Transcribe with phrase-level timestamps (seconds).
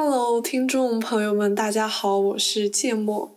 [0.00, 3.34] Hello，听众朋友们，大家好，我是芥末。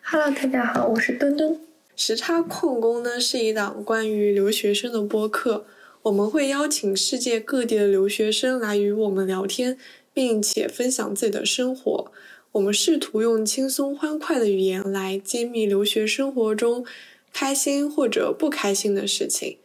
[0.00, 1.58] Hello，大家好，我是墩墩。
[1.96, 5.66] 时差矿工呢是一档关于留学生的播客，
[6.02, 9.76] 我们会邀请世界各地的留学生来与我们聊天，
[10.14, 12.12] 并且分享自己的生活。
[12.52, 16.86] 我们试图用轻松欢快的语言来揭秘留学生活中
[17.32, 19.58] 开心或者不开心的事情。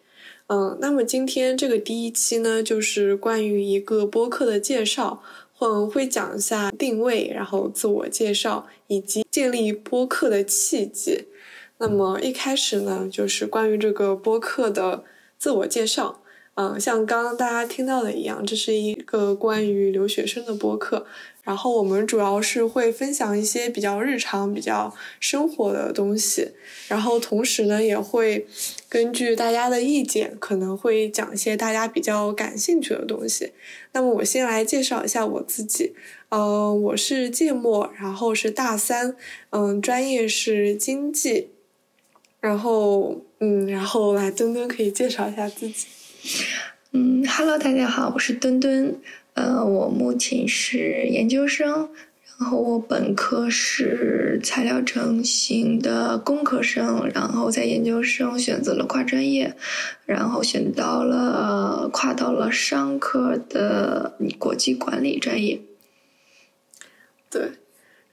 [0.47, 5.21] 嗯，那么今天这个第一期呢，就是关于一个播客的介绍。
[5.59, 11.27] 嗯，会讲一下定位，然后自我介绍以及建立播客的契机。
[11.77, 15.03] 那么一开始呢，就是关于这个播客的
[15.37, 16.21] 自我介绍。
[16.55, 21.05] 嗯，像刚刚大家听到的一样，这是一个关于留学生的播客。
[21.43, 26.51] 然后我们主要是会分享一些比较日常、比较生活的东西，
[26.87, 28.47] 然后同时呢，也会
[28.87, 33.51] 根据大家的意见，可能会讲一些大家比较感兴趣的东西。
[33.91, 35.93] 那么我先来介绍一下我自己，
[36.29, 39.15] 嗯，我是芥末，然后是大三，
[39.49, 41.49] 嗯，专业是经济，
[42.39, 45.87] 然后嗯，然后来墩墩可以介绍一下自己。
[46.91, 48.97] 嗯，Hello，大家好，我是墩墩。
[49.35, 51.89] 呃，我目前是研究生，
[52.37, 59.55] 然后我本科是材料成型的工科生，然后在研究生选择了跨专业，
[60.05, 65.59] 然后选到了跨到了商科的国际管理专业。
[67.31, 67.53] 对，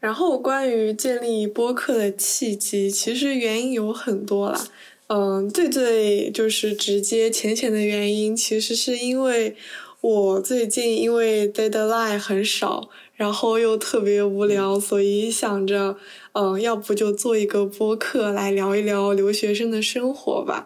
[0.01, 4.67] 然后关于建立播客的契机，其实原因有很多啦。
[5.09, 9.55] 嗯，最最就是直接浅浅的原因，其实是因为。
[10.01, 15.97] 我最近因为 deadline 很少，然后又特别无聊，所以想着，
[16.33, 20.65] 嗯，要不就做一个播客来聊一聊留学生的生活吧。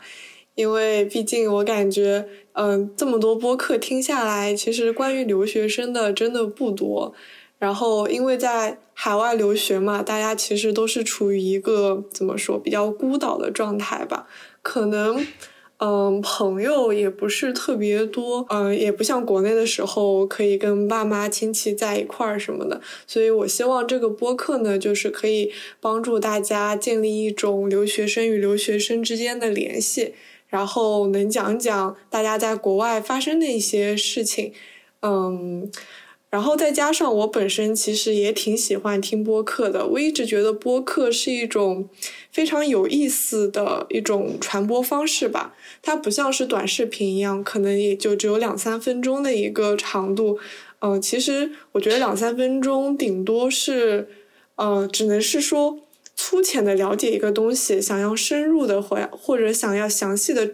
[0.55, 7.13] 因为毕竟我感觉，嗯，这么多播客听下来，其实关于留学生的真的不多。
[7.59, 14.29] 然后因为在海外留学嘛，大家其实都是处于一个怎么说比较孤岛的状态吧，
[14.63, 15.27] 可能。
[15.87, 25.53] 嗯，朋友也不是特别多，嗯，也不像国内的时候可以跟爸妈亲戚在一块儿什么的，所以我希望这个播客呢，就是可以
[25.83, 30.15] 帮助大家建立一种留学生与留学生之间的联系，
[30.49, 34.55] 然后能讲讲大家在国外发生的一些事情，
[35.03, 35.71] 嗯。
[36.35, 41.89] 然后再加上我本身其实也挺喜欢听播客的，我一直觉得播客是一种
[42.33, 45.55] 非常有意思的一种传播方式吧。
[45.81, 50.41] 它不像是短视频一样，可能也就只有两三分钟的一个长度。
[50.81, 54.09] 嗯，其实我觉得两三分钟顶多是，
[54.57, 55.79] 呃，只能是说
[56.17, 60.51] 粗浅的了解一个东西，想要深入的或或者想要详细的，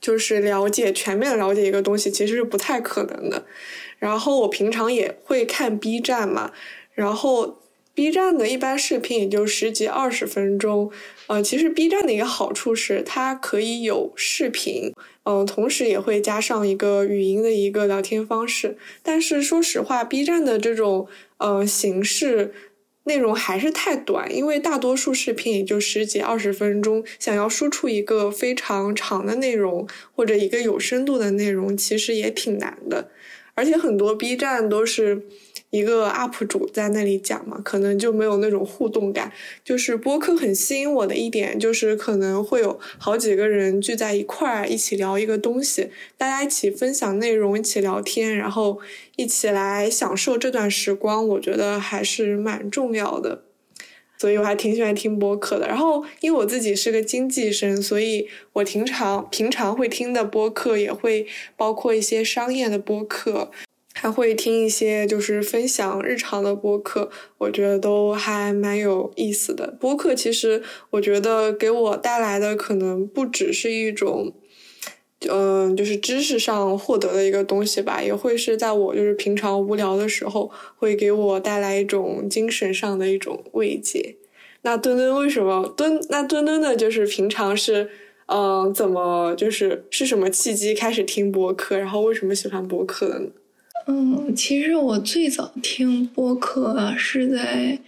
[0.00, 3.46] 就是了解全面的了解一个东西，其实是不太可能的。
[3.98, 6.52] 然后我平常也会看 B 站嘛，
[6.94, 7.60] 然后
[7.94, 10.90] B 站的一般视频也就十几二十分钟，
[11.28, 18.76] 呃，其实 B 站的一个好处是它可以有视频，嗯，同时也会加上一个语音的一个聊天方式。
[19.02, 21.06] 但是说实话，B 站的这种
[21.38, 22.52] 呃形式
[23.04, 33.10] 内容还是太短，因为大多数视频也就十几二十分钟，想要输出一个非常长的内容或者一个有深度的内容，其实也挺难的。
[33.54, 35.22] 而且很多 B 站都是
[35.70, 39.32] 一个 UP 主在那里讲嘛，可能就没有那种互动感。
[39.64, 48.78] 就是播客很吸引我的一点，就是可能会有好几个人聚在一块儿一起聊一个东西，大家一起分享内容，一起聊天，然后
[49.16, 53.44] 一起来享受这段时光，我觉得还是蛮重要的。
[54.24, 55.68] 所以我还挺喜欢听播客的。
[55.68, 61.26] 然后，因为我自己是个经济生，所以我平常平常会听的播客也会
[61.58, 63.50] 包括一些商业的播客，
[63.92, 69.76] 还会听一些就是分享日常的播客，我觉得都还蛮有意思的。
[69.78, 74.32] 播客其实我觉得给我带来的可能不只是一种。
[75.30, 84.16] 嗯，就是知识上获得的一个东西吧，也会是在我就是平常无聊的时候，会给我带来一种精神上的一种慰藉。
[84.62, 86.00] 那墩墩为什么墩？
[86.08, 86.74] 那墩墩呢？
[86.74, 87.90] 就是平常是
[88.26, 91.76] 嗯，怎么就是是什么契机开始听播客？
[91.76, 93.26] 然后为什么喜欢播客的呢？
[93.86, 97.78] 嗯，其实我最早听播客是在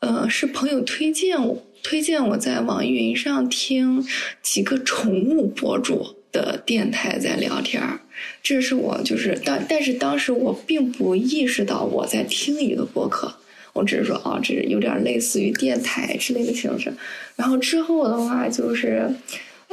[0.00, 4.04] 呃，是朋友推荐我，推荐我在网易云上听
[4.42, 6.15] 几个宠物博主。
[6.32, 8.00] 的电台在聊天儿，
[8.42, 13.34] 这是我就是当，但是当时我并不意识到我在听一个播客，
[13.72, 16.92] 我只是说啊，这是有点类似于电台之类的形式。
[17.36, 19.10] 然后之后的话就是，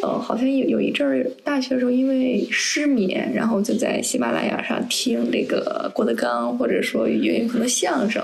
[0.01, 8.21] 呃，好像有有一阵儿大学的时候因为失眠，然后就在喜马拉雅上听这个郭德纲或者说岳云鹏的相声，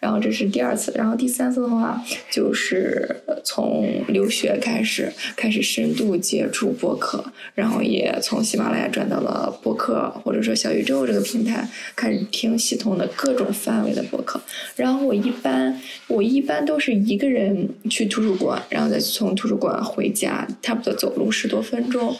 [0.00, 7.22] 然后这是第二次，然后第三次的话就是从留学开始开始深度接触播客，
[7.54, 14.40] 然后也从喜马拉雅转到了播客或者说小宇宙这个平台开始听系统的各种范围的播客，
[14.74, 21.09] 然后我一般我一般都是一个人去图书馆，然后再从图书馆回家，差不多走。
[21.16, 22.16] 录十多分钟，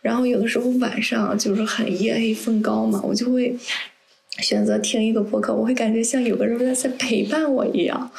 [0.00, 3.56] 然后有的时候晚上就是很夜黑风高嘛，我就会
[4.38, 8.10] 选择听一个播客，我会感觉像有个人在在陪伴我一样。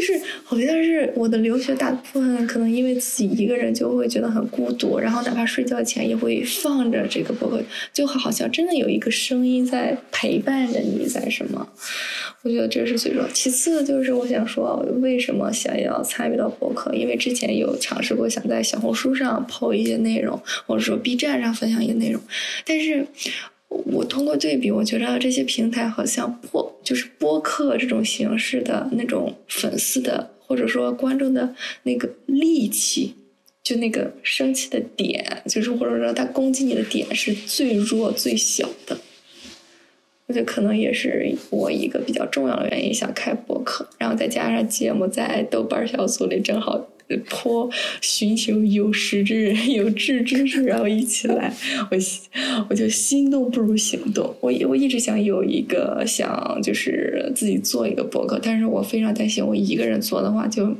[0.00, 7.62] 就是好像是我的留学大部分可能因为自己一个人就会觉得很孤独，然后哪怕睡觉前也会放着这个播客，
[7.92, 11.68] 就好像真的有一个声音在陪伴着你在什么。
[12.42, 13.28] 我觉得这是最重要。
[13.28, 16.94] 其次就是我想说，为什么想要参与到播客？
[16.94, 22.22] 因为之前有尝试过想在小红书上抛一些内容，或者说 B 站上分享一些内容，
[22.64, 23.06] 但是。
[23.70, 33.14] 我通过对比，我觉得这些平台好像播就是播客这种形式的那种粉丝的或者说观众的那个戾气，
[33.62, 38.98] 就那个生气的点，就是或者说他攻击你的点是最弱最小的。
[40.26, 46.88] 我觉得可能也是我一个比较重要的原因，想开播客，然后再加上节目在豆瓣小组里正好。
[47.18, 47.68] 颇
[48.00, 51.52] 寻求有识之人、有志之士，然后一起来，
[51.90, 51.96] 我
[52.68, 54.34] 我就心动不如行动。
[54.40, 60.74] 我我一直想有一个想就是自己做一个博客，但是我非常担心我一个人做的话就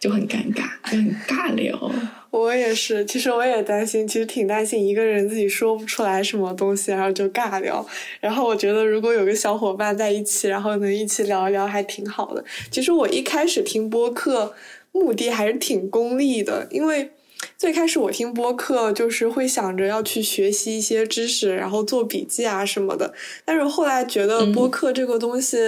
[0.00, 1.78] 就很尴尬，就很尬聊。
[2.30, 7.86] 我也是，其实我也担心，其实挺担心一个人自己说不出来什么东西，然后就尬聊。
[8.20, 12.44] 然后我觉得如果有个小伙伴在一起，然后能一起聊一聊，还挺好的。
[12.72, 14.52] 其实我一开始听播客。
[14.94, 17.10] 目的还是挺功利的，因为
[17.58, 23.12] 最开始我听播客就是会想着要去学习一些知识，然后做笔记啊什么的。
[23.44, 25.58] 但是后来觉得播客这个东西，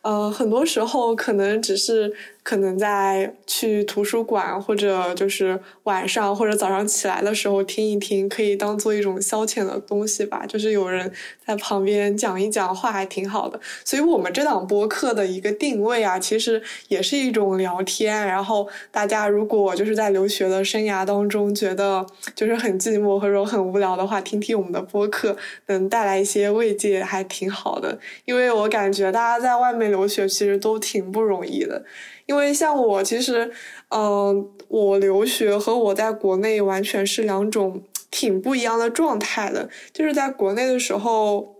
[0.00, 2.14] 呃，很多时候可能只是。
[2.42, 10.44] 可能在去图书馆，或者就是晚上或者早上起来的时候听一听，可以当做一种消遣的东西吧。
[10.46, 11.12] 就是有人
[11.46, 13.60] 在旁边讲一讲话，还挺好的。
[13.84, 18.26] 所以我们这档播客的一个定位啊，其实也是一种聊天。
[18.26, 22.04] 然后大家如果就是在留学的生涯当中觉得
[22.34, 25.36] 就是很寂寞或者很无聊的话，听听我们的播客，
[25.66, 27.98] 能带来一些慰藉，还挺好的。
[28.24, 31.84] 因为我感觉大家在外面留学其实都挺不容易的。
[32.32, 33.50] 因为像我，其实，
[33.90, 39.68] 嗯，我留学和我在国内完全是两种挺不一样的状态的。
[39.92, 41.54] 就是在国内的时候，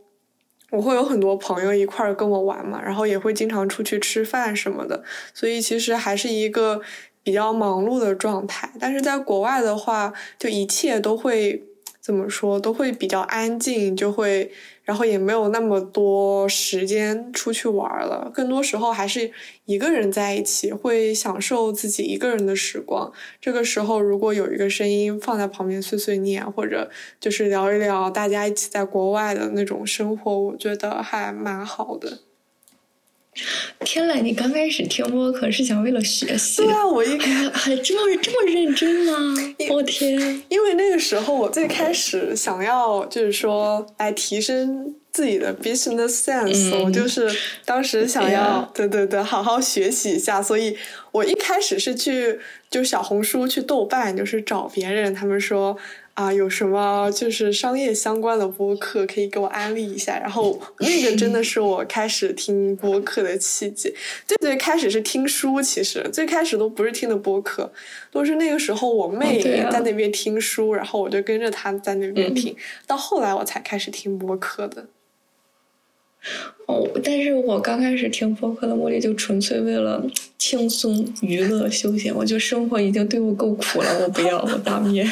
[0.71, 5.05] 我会有很多朋友一块儿跟我玩嘛，然后也会经常出去吃饭什么的，
[5.35, 6.81] 所以其实还是一个
[7.23, 8.73] 比较忙碌的状态。
[8.81, 11.63] 但是在国外的话，就一切都会
[12.01, 14.51] 怎么说，都会比较安静，就会。
[14.93, 19.33] 然后也没有那么多时间出去玩了，更多时候还是
[19.65, 23.11] 一个人在一起，会享受自己一个人的时光。
[23.41, 32.19] 这个时候，如果有一个声音放在旁边碎碎念，或者就是聊一聊大家一起在国外的那种生活，我觉得还蛮好的。
[33.81, 36.63] 天呐，你刚开始听播客是想为了学习？
[36.63, 39.35] 对啊，我一开还这么这么认真吗？
[39.71, 40.43] 我天！
[40.51, 47.27] 因为那个时候我最开始想要就是说来提升自己的 business sense，我就是
[47.65, 50.77] 当时想要对对对好好学习一下，所以
[51.11, 52.39] 我一开始是去
[52.71, 55.77] 就小红书去豆瓣，就是找别人，他们说。
[56.15, 60.19] 啊，有什么就是商业相关的播客可以给我安利一下？
[60.19, 63.95] 然后 那个真的是我开始听播客的契机。
[64.27, 67.73] 最最开始是听书，其实最开始都不是听的播客，
[68.11, 72.55] 都是那个时候我妹在那边听书，然后我就跟着她在那边听，
[72.87, 74.87] 到后来我才开始听播客的。
[76.67, 80.05] 哦，但是我刚开始听播客的目的就纯粹为了
[80.39, 82.15] 轻松、娱乐、休闲。
[82.15, 85.07] 我觉得生活已经对我够苦了，我不要我大面。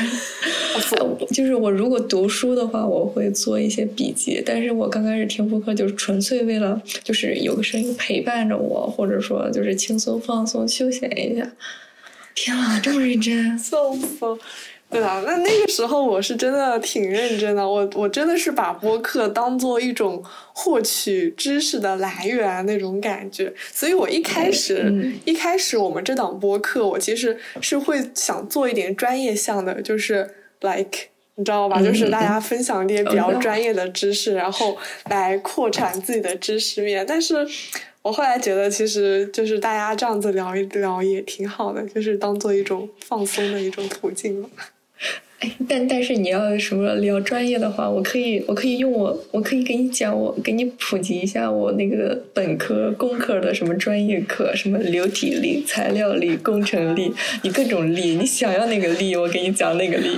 [1.33, 4.41] 就是我如果读书的话，我会做一些笔记。
[4.47, 11.51] 但是我刚开始听播客就是纯粹为了，就是有个声音陪伴着我，或者说就是轻松放松、休闲一下。
[12.37, 14.39] 天啊，这么认真，笑死了。
[14.91, 30.29] 对啊，那那个时候我是真的挺认真的，我我真的是把播客当做一种获取知识的来源那种感觉，所以我一开始一开始我们这档播客，我其实是会想做一点专业项的，就是
[30.61, 31.07] like
[31.37, 34.77] 你知道吧，就是大家分享一点比较专业的知识，然后
[35.09, 37.47] 来扩展自己的知识面，但是。
[38.03, 44.49] 我后来觉得，其实就是大家这样子聊一聊也挺好的，就是当做一种放松的一种途径嘛。
[45.41, 57.11] 哎，但但是你要什么聊专业的话，我可以我可以用我我可以给你讲，我给你普及一下我那个本科工科的什么专业课，什么流体力、材料力、工程力，
[57.43, 60.09] 你各种力，你想要那个力，我给你讲那个力。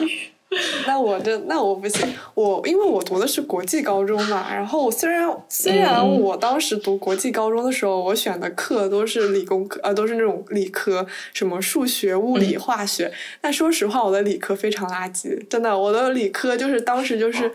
[0.87, 17.51] 那我这那我不行，我因为我读的是国际高中嘛，然后虽然虽然我当时读国际高中的时候，我选的课都是理工科，呃，都是那种理科，什么数学、物理、化学，但说实话，我的理科非常垃圾，真的，我的理科就是当时就是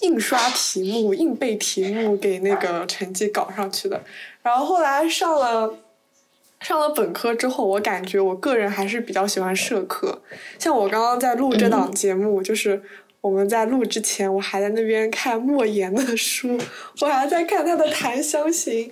[0.00, 4.02] 硬刷题目、硬背题目给那个成绩搞上去的，
[4.42, 5.74] 然后后来上了。
[6.62, 10.22] 上了本科之后，我感觉我个人还是比较喜欢社科。
[10.58, 12.80] 像我刚刚在录这档节目，就是
[13.20, 16.58] 我们在录之前，我还在那边看莫言的书，
[17.00, 18.86] 我还在看他的《檀香刑》，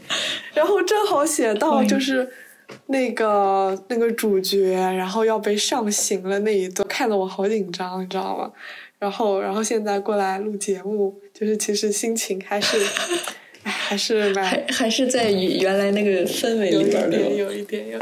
[0.52, 2.28] 然后正好写到就是
[2.86, 8.50] 那个那个主角，然后要被上刑了那一段，看得我好紧张，你知道吗？
[8.98, 12.76] 然后，然后现在过来录节目，就是其实心情还是。
[13.62, 18.00] 还是还还是在原来那个氛围里边的，有一点，有一点。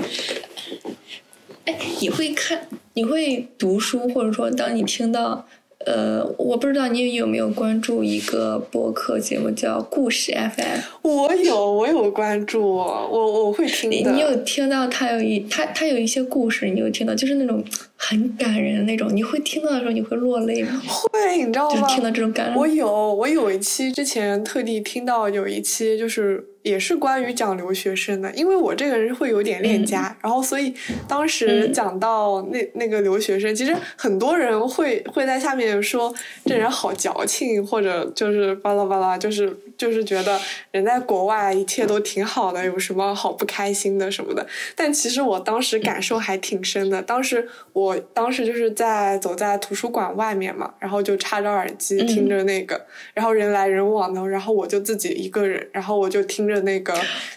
[1.65, 5.47] 哎，你会看，你会读书，或者说，当你听到。
[5.87, 10.81] 呃，我不知道你有没有关注一个播客节目叫故事 FM。
[11.03, 14.11] 我有，我有关注，我我会听的。
[14.11, 17.65] 你有听到他有一他他有一些故事，你有听到，就是那种
[17.97, 19.09] 很感人的那种。
[19.15, 20.83] 你会听到的时候，你会落泪吗？
[20.85, 21.87] 会，你知道吗？
[21.89, 22.57] 听到这种感人。
[22.57, 26.45] 我有，我有一期之前特地听到有一期就是。
[26.63, 30.75] 也是关于讲留学生的，因为我这个人会有点恋家，然后所以
[31.07, 36.13] 当时讲到那那个留学生，其实很多人会会在下面说
[36.45, 40.39] 这人好矫情，或者就是巴拉巴拉，就是就是觉得
[40.71, 44.47] 人在国外一切都挺好的，有什么好不开心的什么的。
[44.77, 52.79] 但其实我当时感受还挺深的，当时我当时就是在走在图书馆外面嘛，然后就插着耳机听着那个，
[53.15, 56.59] 然后人来人往的，然后我就自己一个人，然后我就听着。
[56.59, 56.93] 那个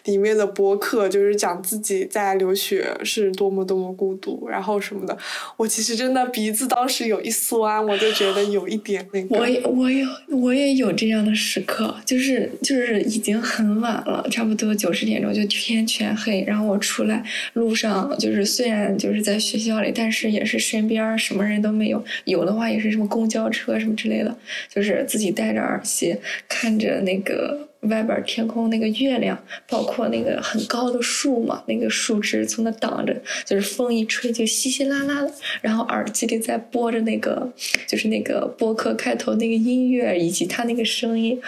[0.06, 5.16] 里面的播客就是讲自己在留学是多么多么孤独，然后什么的。
[5.58, 9.38] 我其实真的鼻子当时有一酸，我就觉得有一点那个。
[9.38, 12.31] 我也我有我也有这样的时刻，就是
[12.62, 17.24] 就是已经很晚了，差不多九十点钟就天全黑，然后我出来
[17.54, 24.38] 路上就是虽然就是在学校里，但是也是身边什么人都没有，有的话也是什么公交车什么之类的，
[24.74, 26.16] 就是自己戴着耳机
[26.48, 27.71] 看着那个。
[27.82, 35.32] 外边天空那个月亮，包括那个很高的树嘛，那个树枝从那挡着，就是风一吹就稀稀拉拉的。
[35.62, 37.52] 然后耳机里在播着那个，
[37.88, 41.40] 就是那个播客开头那个音乐以及他那个声音。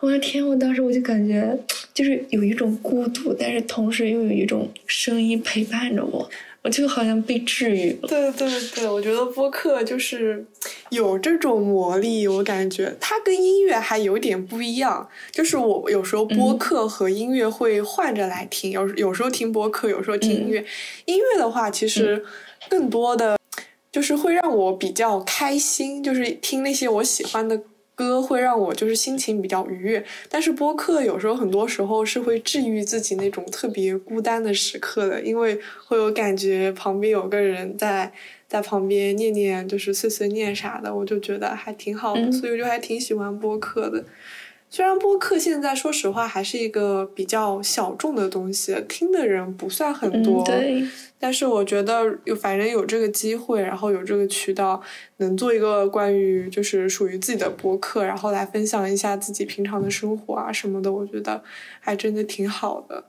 [0.00, 0.46] 我的天！
[0.46, 1.58] 我当时我就感觉，
[1.92, 6.30] 就是有一种孤独，但是同时又有一种声音陪伴着我。
[6.64, 8.08] 我就好像被治愈了。
[8.08, 10.44] 对对对，我觉得播客就是
[10.88, 15.06] 有这种魔力，我感觉它跟音乐还有点不一样。
[15.30, 20.64] 就是我有时候播客和音乐会换着来听，有有时候听播客，有时候听音乐。
[21.04, 22.24] 音乐的话，其实
[22.70, 23.38] 更多的
[23.92, 27.60] 就是会让我比较开心，就是听那些我喜欢的。
[27.94, 38.12] 歌会让我就是心情比较愉悦，但是播客有时候很多时候是会治愈自己那种特别孤单的时刻的，因为会有感觉旁边有个人在
[38.48, 44.04] 在旁边念念就是碎碎念啥的，我就觉得还挺好的，所以我就还挺喜欢播客的。
[44.74, 50.44] 虽然播客现在说实话还是一个比较小众的东西，听的人不算很多。
[50.44, 50.84] 对。
[51.16, 54.82] 但是我觉得有，反正有这个机会，然后有这个渠道，
[55.18, 61.44] 能做一个关于就是属于自己的播客，然后来分享一下自己平常的生活啊什么的，我觉得
[61.78, 63.04] 还真的挺好的。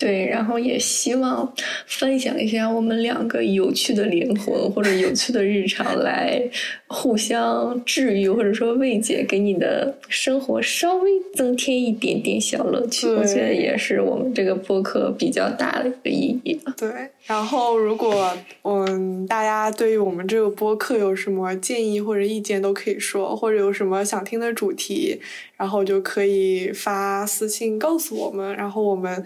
[0.00, 1.52] 对，然后也希望
[1.86, 6.42] 分享一下我们两个有趣的灵魂或者有趣的日常，来
[6.86, 13.08] 互相治愈或者说慰藉，给你的生活稍微增添一点点小乐趣。
[13.08, 16.58] 我觉得也是我们这个播客比较大的一个意义。
[16.78, 16.88] 对，
[17.26, 25.20] 然后如果嗯大家对于我们这个播客有什么建议或者意见都可以说，或者有什么想听的主题，
[25.58, 29.22] 然后就可以发私信告诉我们，然后我们。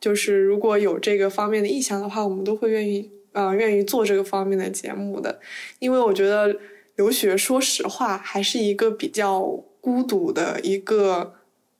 [0.00, 5.40] 就是如果有这个方面的意向的话，我们都会愿意，呃，愿意做这个方面的节目的。
[5.78, 6.56] 因为我觉得
[6.96, 9.42] 留学，说实话，还是一个比较
[9.80, 11.34] 孤独的一个，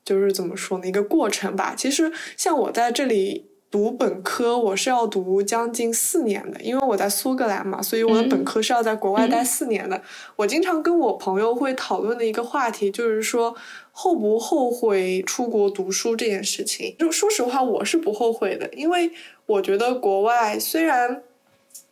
[0.04, 1.74] 就是怎么说呢，一个过程吧。
[1.76, 3.45] 其实像我在这里。
[3.70, 10.00] 读本科我是要读将近四年的，因为我在苏格兰嘛，所以我的本科是要在国外待四年的。
[10.36, 13.54] 我经常跟我朋友会讨论的一个话题就是说，
[13.90, 16.94] 后不后悔出国读书这件事情。
[16.98, 19.10] 就说实话，我是不后悔的，因为
[19.46, 21.22] 我觉得国外虽然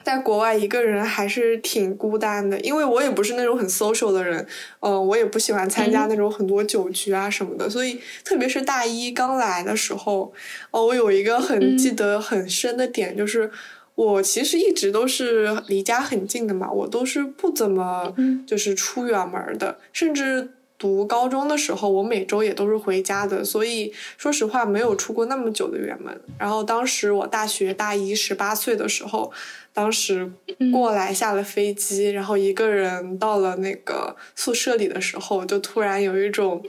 [0.04, 4.46] 在国外一个人还是挺孤单的，因为我也不是那种很 social 的人，
[4.80, 10.32] 嗯，我也不喜欢参加那种很多酒局啊什么的，所以特别是大一刚来的时候，
[10.70, 13.50] 哦，我有一个很记得很深的点，就是
[13.94, 18.14] 我其实一直都是离家很近的嘛，我都是不怎么
[18.46, 20.50] 就是出远门的，甚至。
[20.76, 26.20] 读高中的时候，我每周也都是回家的，所以说实话没有出过那么久的远门。
[26.37, 29.32] 然后当时我大学大一十八岁的时候，
[29.75, 30.31] 当时
[30.73, 36.64] 过来下了飞机，然后一个人到了那个宿舍里的时候，就突然有一种，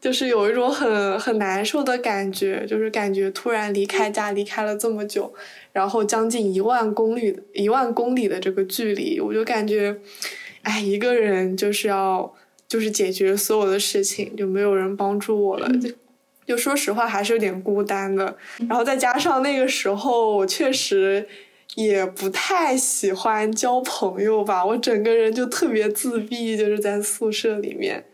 [0.00, 5.32] 就是有一种很很难受的感觉，就是感觉突然离开家离开了这么久，
[5.72, 9.96] 然后将近一万公里一万公里的这个距离，我就感觉，
[10.62, 12.34] 哎，一个人就是要。
[12.68, 15.88] 就是解决所有的事情，就没有人帮助我了，就
[16.46, 18.36] 就说实话还是有点孤单的。
[18.68, 21.26] 然后再加上那个时候，我确实
[21.78, 28.04] 也不太喜欢交朋友吧，我整个人就特别自闭，就是在宿舍里面。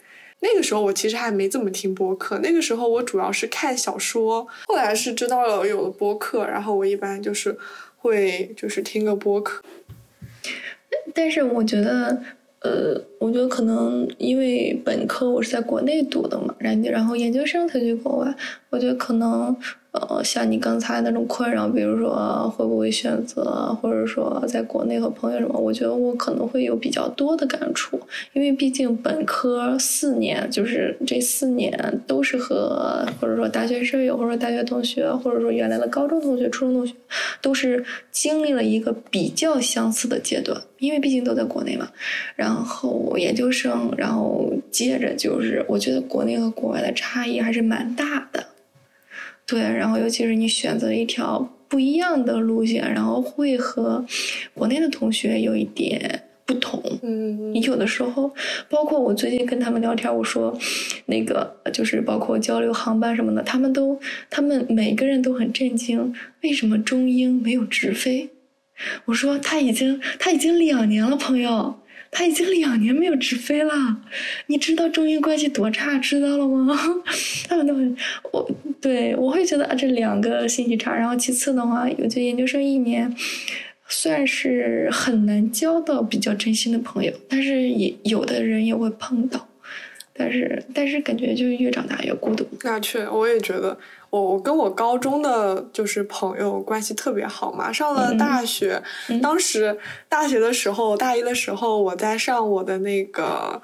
[0.40, 4.46] 那个时候我其实还没怎么听播客，那个时候我主要是看小说。
[4.66, 7.56] 后来是知道了有了播客，然后我一般就是
[7.96, 9.62] 会就是听个播客。
[11.14, 12.22] 但是我觉得。
[12.60, 18.34] 呃，我觉得可能因为本科我是在国内读的嘛，然然后研究生才去国外，
[18.70, 19.54] 我觉得可能。
[19.94, 28.00] 呃，像你刚才那种困扰，比如说会不会选择，或者说在国内和朋友什么，我觉得我可能会有比较多的感触，
[28.32, 36.92] 因为毕竟本科四年，就是这四年都是和或者说大学舍友，或者说大学同学，或者说原来的高中同学、初中同学，
[37.40, 41.88] 都是经历了一个比较相似的阶段，因为毕竟都在国内嘛。
[42.34, 48.44] 然后研究生，然后接着就是，我觉得国内和国外的差异还是蛮大的。
[49.46, 54.04] 对，然后尤其是你选择一条不一样的路线，然后会和
[54.54, 56.82] 国内的同学有一点不同。
[57.02, 58.32] 嗯，你有的时候，
[58.70, 60.58] 包括我最近跟他们聊天，我说，
[61.06, 68.30] 那个就是包括交流航班什么的，他们都，他们每个人都很震惊，为什么中英没有直飞？
[69.04, 71.74] 我说他已经他已经两年了，朋友。
[72.16, 73.74] 他已经两年没有直飞了，
[74.46, 76.78] 你知道中英关系多差，知道了吗？
[77.48, 77.96] 他们都很
[78.30, 78.48] 我
[78.80, 80.94] 对我会觉得啊，这两个信息差。
[80.94, 83.12] 然后其次的话，我觉得研究生一年
[83.88, 89.48] 算是很难交到比较真心的朋友，但是也有的人也会碰到，
[90.12, 92.46] 但是但是感觉就是越长大越孤独。
[92.62, 93.76] 那确，我也觉得。
[94.14, 98.80] 我我跟我高中的就是朋友关系特别好嘛，上了大学，
[99.20, 99.76] 当时
[100.08, 103.60] 大学的时候，大一的时候，我在上我的那个。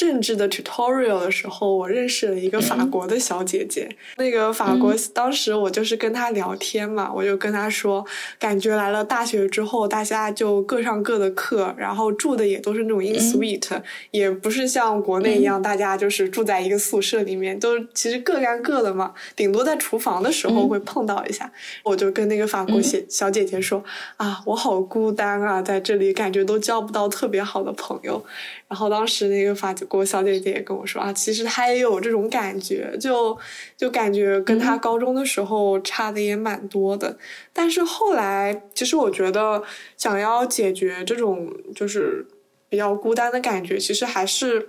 [0.00, 3.86] 政治的 tutorial 的时候，我认识了一个法国的小姐姐。
[4.16, 8.02] 那个法国当时我就是跟她聊天嘛，我就跟她说，
[8.38, 13.78] 感觉来了大学之后，大家就各上各的课，然后住的也都是那种 in suite，
[14.10, 21.52] 也不是像国内一样，大家就是住在一个宿舍里面，都其实各干各的嘛，顶多在厨房的时候会碰到一下。
[21.82, 23.84] 我就跟那个法国小小姐姐说
[24.16, 28.24] 啊，我好孤单啊，在这里感觉都交不到特别好的朋友。
[28.70, 33.36] 然后当时那个法国小姐姐也跟我说啊，其实她也有这种感觉，就
[33.76, 37.18] 就感觉跟她高中的时候差的也蛮多的。
[37.52, 39.60] 但是后来，其实我觉得
[39.96, 42.24] 想要解决这种就是
[42.68, 44.68] 比较孤单的感觉，其实还是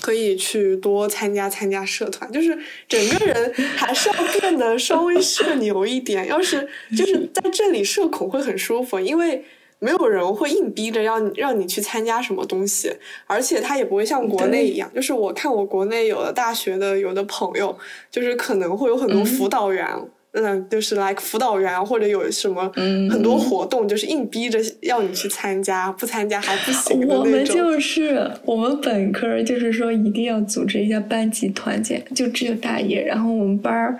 [0.00, 6.26] 可以去多参加参加社团，就是整个人 还是要变得稍微社牛一点。
[6.26, 9.44] 要是就是 在这里社恐会很舒服，因为。
[9.80, 12.92] 没有人会硬逼着让让你去参加什么东西，
[13.26, 17.74] 而且他也不会像国内一样，就是我看我国内有的大学的有的朋友，
[18.10, 19.86] 就是可能会有很多辅导员，
[20.32, 22.70] 嗯，就是 like 辅导员或者有什么
[23.10, 33.98] 很多活动，就是硬逼着要你去参加，不参加还不行我们就是我们本科就是说一定要组织一下班级团建，就只有大一，然后我们班儿。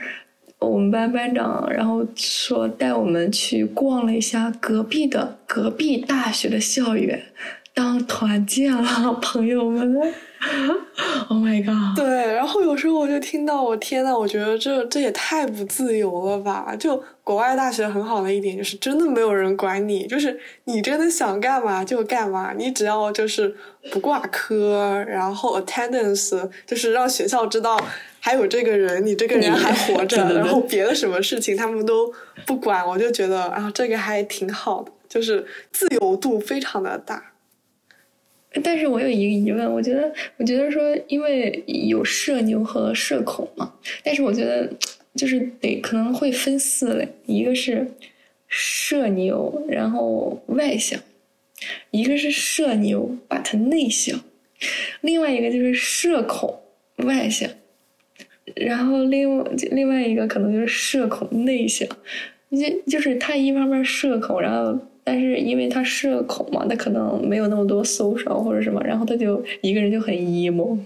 [0.60, 7.22] 我们班班长，然后说带我们去逛了一下隔壁的隔壁大学的校园，
[7.74, 10.12] 当团建了， 朋友们。
[11.28, 11.94] Oh my god！
[11.94, 16.74] 对，然后有时候我就听到，我天呐，我觉得这这也太不自由了吧！
[16.78, 23.54] 就国外大学很好的一点就是真的没有人管你，就是你真的想干嘛就干嘛，你只要就是
[23.92, 27.78] 不挂科，然后 attendance 就是让学校知道。
[28.20, 32.12] 还有这个人，你这个人还活着，然后别的什么事情他们都
[32.46, 37.32] 不管，我就觉得啊，这个还挺好的，就是自由度非常的大。
[38.64, 44.68] 但是我有一个疑问，我觉得，我觉得说，因为有社牛和社恐嘛，但是我觉得
[45.14, 47.86] 就是得可能会分四类，一个是
[48.48, 50.98] 社牛，然后外向；
[51.92, 54.18] 一个是社牛，把它内向；
[55.00, 56.60] 另外一个就是社恐
[56.96, 57.48] 外向，
[58.56, 61.88] 然后另另外一个可能就是社恐内向。
[62.50, 70.76] 就就是他一方面社恐，然后但是因为他社恐嘛，他可能没有那么多 social 或者什么，然后他就一个人就很 emo。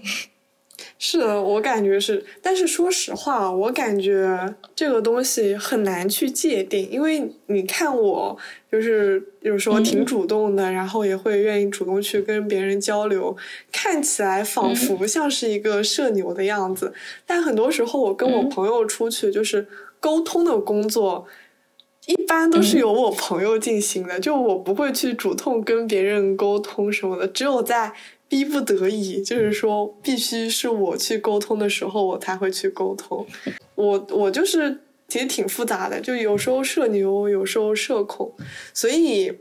[0.97, 8.37] 是的，我感觉是，但是说实话，我感觉这个东西很难去界定，因为你看我
[8.71, 13.35] 就是有时候挺主动的，然后也会愿意主动去跟别人交流，
[13.71, 16.93] 看起来仿佛像是一个社牛的样子，
[17.25, 19.67] 但很多时候我跟我朋友出去，就是
[19.99, 21.25] 沟通的工作，
[22.05, 27.93] 一般都是由我朋友进行的，就我不会去主动跟别人沟通什么的，只有在。
[28.27, 33.25] 逼不得已，就是说必须是我去沟通的时候，我才会去沟通。
[33.75, 38.33] 我我就是其实挺复杂的，就有时候社牛，有时候社恐，
[38.73, 39.31] 所以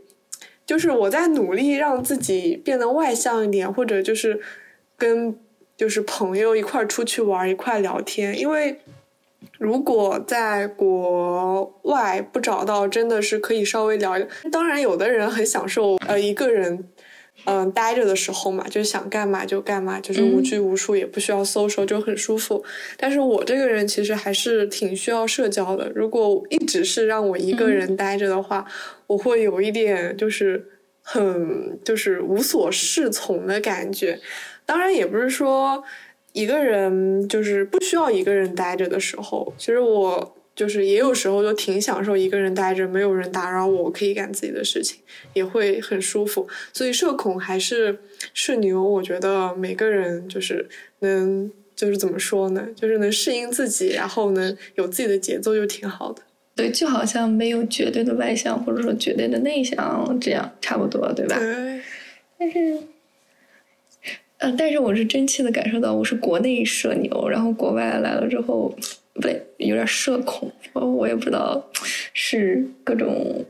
[0.67, 4.39] 就是我在努力让自己变得外向一点，或者就是
[4.99, 5.35] 跟
[5.77, 8.39] 就是朋友一块出去玩，一块聊天。
[8.39, 8.79] 因为
[9.59, 14.15] 如果在国外不找到真的是可以稍微聊，
[14.53, 16.85] 当然有的人很享受呃一个人。
[17.45, 22.65] 嗯，待着的时候嘛，就想干嘛就干嘛，就是无拘无束，也不需要 social，就很舒服。
[22.97, 25.91] 但是我这个人其实还是挺需要社交的。
[25.95, 28.67] 如果一直是让我一个人待着的话，
[29.07, 30.67] 我会有一点就是
[31.03, 34.19] 很就是无所适从的感觉。
[34.65, 35.85] 当然，也不是说
[36.33, 40.37] 一个人就是不需要一个人待着的时候，其实我。
[40.55, 45.01] 就是也有时候就挺享受一个人待着，没有人打扰我，我可以干自己的事情，
[45.33, 46.47] 也会很舒服。
[46.73, 47.99] 所以社恐还是
[48.33, 50.69] 社牛，我觉得每个人就是
[51.01, 56.23] 能就是怎么说呢，就是能适应自己，然后能有自己的节奏就挺好的。
[56.55, 61.37] 对，就好像没有绝对的外向或者说绝对的内向，这样差不多，对吧？
[61.37, 61.81] 对。
[62.39, 62.79] 但是，
[64.39, 68.73] 呃，但是我是真切的感受到，我是国内社牛，然后国外来了之后。
[69.15, 71.65] 不对，有点社恐，我也不知道
[72.13, 73.45] 是各种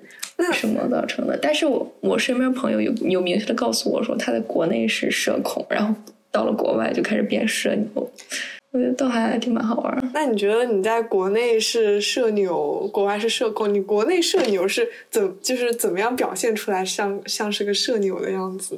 [0.53, 1.39] 什么造成的。
[1.41, 5.95] 但是我我身边朋友有有明确的告诉我说，他在国内是社恐，然后
[6.31, 8.11] 到了国外就开始变社牛。
[8.73, 10.11] 我觉得都还挺蛮好玩。
[10.13, 13.73] 那你觉得你在国内是社牛，国外是社恐？
[13.73, 18.77] 你国内社牛是怎就是怎么样表现出来像像是个社牛的样子？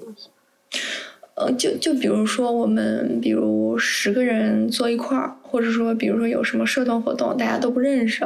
[1.36, 8.24] 呃，就就比如说我们，比如十个人坐一块儿，或者说，比如说有什么社团活动，大家都不认识，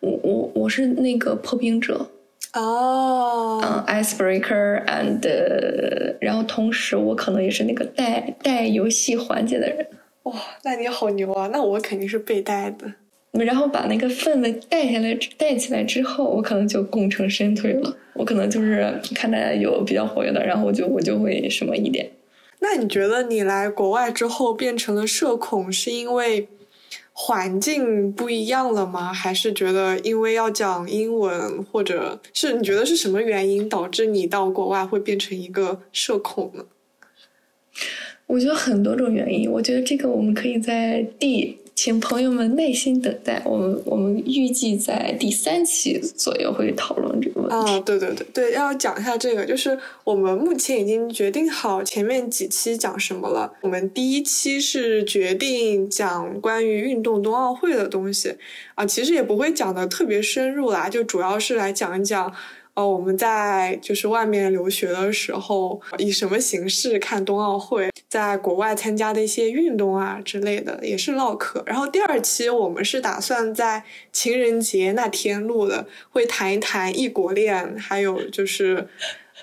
[0.00, 2.06] 我我我是那个破冰者，
[2.52, 5.26] 哦，嗯，icebreaker，and，
[6.20, 9.86] 然后同时我可能也是那个带带游戏环节的人。
[10.24, 11.48] 哇，那你好牛啊！
[11.50, 12.92] 那我肯定是被带的。
[13.32, 17.96] 然后把那个氛围带下来、带起来之后，我可能就功成身退了。
[18.12, 22.06] 我可能就是看大家有比较活跃的，然后我就我就会什么一点。
[22.60, 26.46] 那你觉得你来国外之后变成了社恐，是因为
[27.12, 29.12] 环境不一样了吗？
[29.12, 36.64] 还是觉得因为要讲英文，或者是你觉得是什么原因导致你到国外会变成一个社恐呢？
[38.26, 39.50] 我觉得很多种原因。
[39.50, 41.58] 我觉得这个我们可以在第。
[41.82, 47.56] 请朋友们耐心等待，我们我们预计在第三期左右会讨论这个问题。
[47.56, 53.50] 啊，对对对对，要讲一下这个，就是我们目前已经决定好前面几期讲什么了。
[53.62, 58.34] 我们第一期是决定讲关于运动冬奥会的东西，
[58.74, 62.30] 啊，其实也不会讲的特别深入啦，就主要是来讲一讲。
[62.80, 71.62] 哦，我们在就是外面留学的时候，以什么形式看冬奥会，在国外参加的一些运动啊之类的，也是唠嗑。
[71.66, 78.88] 然后第二期我们是打算在情人节那天录的，会谈一谈异国恋，还有就是，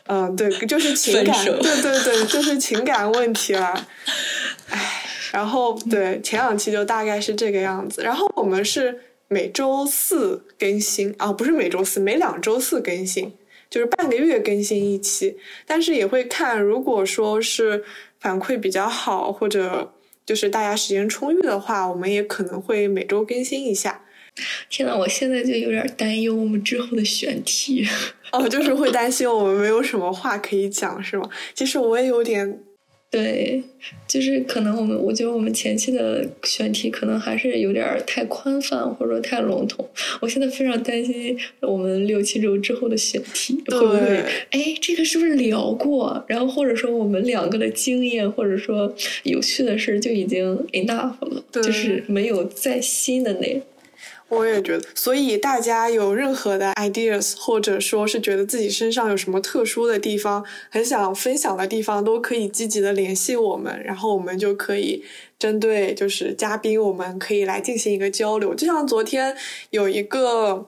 [0.08, 3.88] 嗯，对，就是情感，对对对，就是情感问题了。
[4.70, 8.02] 唉，然后对前两期就大概是这个样子。
[8.02, 9.00] 然后我们是。
[9.30, 13.34] 每周四更新啊，不是每周四，每两周四更新，
[13.70, 15.38] 就是半个月更新一期。
[15.66, 17.84] 但是也会看，如果说是
[18.20, 19.94] 反馈比较好，或者
[20.26, 24.06] 就是大家时间充裕的话，我们也可能会每周更新一下。
[24.70, 27.86] 天呐，我现在就有点担忧我们之后的选题。
[28.32, 31.30] 哦，就是会担心我们没有什么话可以讲，是吗？
[31.54, 32.62] 其实我也有点。
[33.10, 33.64] 对，
[34.06, 39.88] 就是可能我们，我觉得我们前期的选题可能还是有点太宽泛，或者说太笼统。
[40.20, 44.00] 我现在非常担心我们六七周之后的选题会不会，
[44.52, 46.22] 哎，这个是不是聊过？
[46.28, 48.94] 然后或者说我们两个的经验，或者说
[49.24, 53.62] 有趣的事就已经 enough 了，就是没有再新的内容。
[54.30, 65.04] 我也觉得，所以大家有任何的 ideas，或者说是觉得自己身上有什么特殊的地方，很想分享的地方，都可以积极的联系我们，然后我们就可以
[65.40, 68.54] 针对就是嘉宾，我们可以来进行一个交流。
[68.54, 69.36] 就像昨天
[69.72, 70.68] 有一个。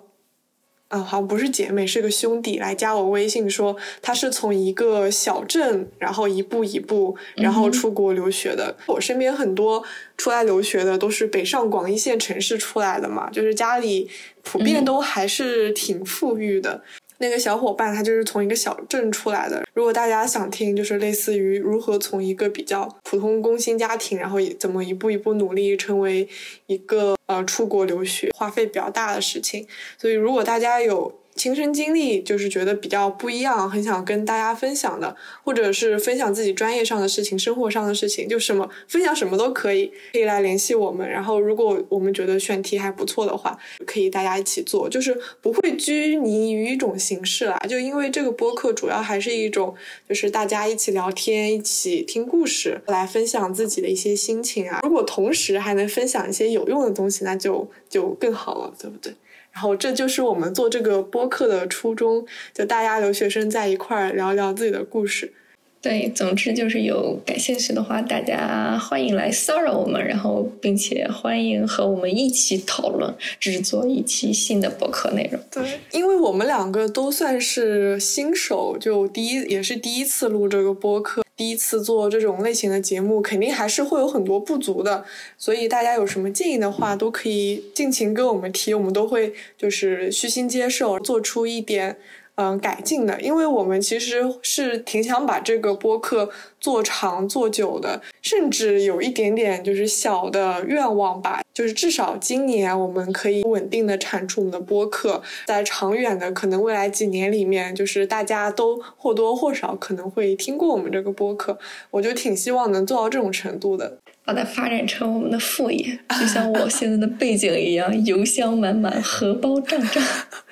[0.90, 8.76] 嗯，好像不是姐妹，是个兄弟来加我微信说他是从一个小镇，然后一步一步，然后出国留学的。
[8.88, 9.84] 我身边很多
[10.18, 14.10] 出来留学的都是北上广一线城市出来的嘛，就是家里
[14.42, 16.82] 普遍都还是挺富裕的。
[17.20, 19.64] 那个小伙伴他就是从一个小镇出来的。
[19.74, 26.28] 如果大家想听，就是类似于如何从一个比较普通工薪家庭，然后怎么一步一步努力成为
[26.66, 31.19] 一个呃出国留学花费比较大的事情，所以如果大家有。
[31.40, 41.10] 亲身经历就是觉得比较不一样，很想跟大家分享的，或者是分享自己专业上的事情、生活上的事情，就什么分享什么都可以，可以来联系我们。
[41.10, 47.58] 然后，如果我们觉得选题还不错的话，可以大家一起做，就是不会拘泥于一种形式啦。
[47.70, 49.74] 就因为这个播客主要还是一种，
[50.10, 54.82] 就是大家一起聊天、一起听故事，来分享自己的一些心情啊。
[54.84, 59.14] 如果同时还能分享一些有用的东西，那就就更好了，对不对？
[59.52, 65.34] 然后这就是我们做这个播客的初衷，就大家留学生在一块儿聊聊自己的故事。
[65.82, 75.40] 对，总之就是有感兴趣的话，大家欢迎来骚扰我们，然后并且欢迎和我们一起讨论制作一期新的播客内容。
[75.50, 81.24] 对，因为我们两个都算是新手，就第一也是第一次录这个播客。
[81.40, 85.06] 第一次做这种类型的节目，肯定还是会有很多不足的，
[85.38, 91.96] 所以大家有什么建议的话，都可以尽情跟我们提，我们都会就是虚心接受，做出一点。
[92.42, 111.58] 嗯，改进的，因为我们其实是挺想把这个播客做长做久的，甚至有一点点就是小的愿望吧，就是至少今年我们可以稳定的产出我们的播客，在长远的可能未来几年里面，就是大家都或多或少可能会听过我们这个播客，
[111.92, 113.98] 我就挺希望能做到这种程度的。
[114.26, 120.04] 把它发展成我们的副业，就像我现在的背景一样， 油箱满满，荷包胀胀。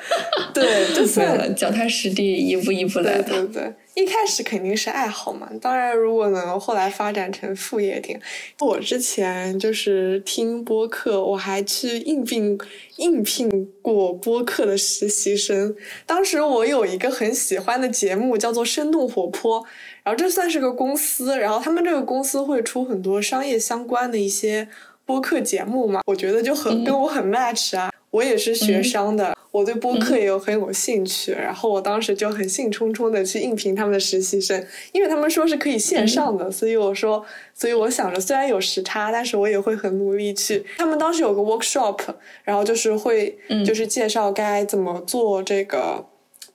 [0.51, 3.21] 对，就 算了，脚踏实地，一步一步来。
[3.21, 8.15] 对对对，一开始肯定是爱好嘛，当然如果能后来发展成副业，听。
[8.59, 12.55] 我之前就是听播客，我还去应聘
[12.97, 13.49] 应聘
[13.81, 15.75] 过播客的实习生。
[16.05, 19.61] 当时我有一个很喜欢的节目，叫做《生动活泼》。
[20.03, 24.67] 然后这算是个公司，然后他们这个公司会出很多商业相关的一些
[25.07, 27.91] 播客节目嘛，我觉得就很跟我很 match 啊。
[28.17, 40.65] 我也是学商的，我对播客也有很有兴趣，然后我当时就很兴冲冲的去应聘他们的实习生，因为他们说是可以线上的，所以我说，所以我想着虽然有时差，但是我也会很努力去。
[40.79, 41.99] 他们当时有个 workshop，
[42.43, 46.03] 然后就是会就是介绍该怎么做这个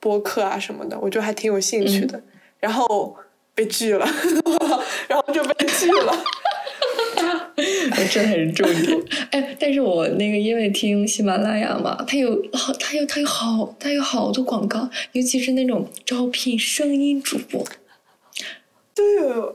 [0.01, 2.21] 播客啊什么的，我觉得还挺有兴趣的，
[2.59, 3.17] 然后。
[3.55, 4.09] 被拒了，
[5.07, 6.25] 然后就被拒了。
[8.07, 8.99] 这才是重点。
[9.31, 17.67] 哎，但是我那个因为听喜马拉雅嘛，它有好，它有它有好，它有好多广告，尤其是那种招聘声音主播。
[18.95, 19.05] 对，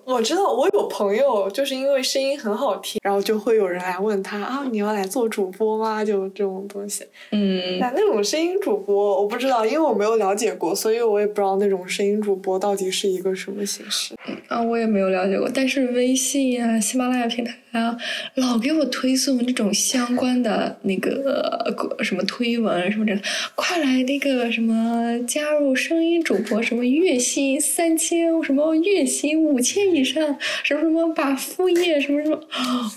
[0.03, 6.03] 我知道，我有朋友就是因为声音很好听，然后就会有人来问他啊，你要来做主播吗？
[6.03, 7.05] 就这种东西。
[7.31, 14.15] 嗯，那那种声音主播我不知道，因为我没有了解过，所以我也不知道那种声音主播到底是一个什么形式。
[14.47, 17.95] 啊，我也没有了解过，但是微信呀、喜马拉雅平台啊，
[18.35, 23.15] 老给我推送那种相关的那个什么推文什么的，
[23.53, 29.26] 快来那个什么加入声音主播，什么月薪三千，什么月薪。
[29.35, 30.23] 五千以上，
[30.63, 32.35] 什么什么把副业什么什么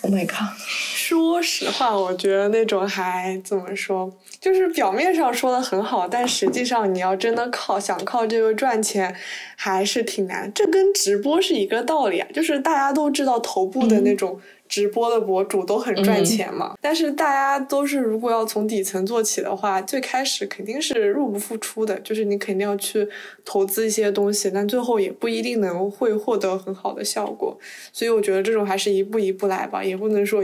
[0.02, 0.56] ，Oh my god！
[0.58, 9.14] 说实话，我觉得那种还怎么说，就是表面上说的很好，但实际上你要真的靠想靠这个赚钱，
[9.56, 10.52] 还是挺难。
[10.54, 14.40] 这跟直播是一个道理啊，就是大家都知道头部的那种。
[14.70, 23.06] 直播的博主都很赚钱嘛，但是大家都是如果要从底层做起的话，最开始肯定是入不敷出的，就是你肯定要去
[23.44, 27.58] 投资一些东西，但最后也不一定能会获得很好的效果。
[27.92, 30.42] 所以我觉得这种还是一步一步来吧，也不能说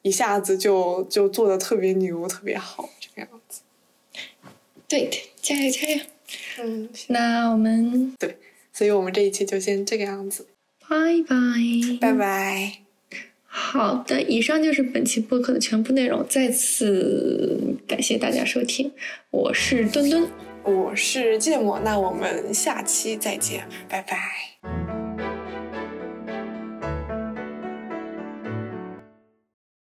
[0.00, 3.60] 一下子就就做的特别牛、特别好这个样子。
[4.88, 6.00] 对的，加油加油！
[6.62, 8.38] 嗯，那我们对，
[8.72, 10.46] 所以我们这一期就先这个样子，
[10.88, 10.96] 拜
[11.28, 11.36] 拜，
[12.00, 12.89] 拜拜。
[13.52, 16.24] 好的，以上就是本期播客的全部内容。
[16.28, 18.92] 再次感谢大家收听，
[19.30, 20.28] 我是墩墩，
[20.62, 25.09] 我是芥末，那我们下期再见，拜拜。